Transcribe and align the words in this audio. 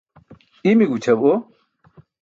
Imi 0.69 0.85
gućʰabo. 0.91 1.31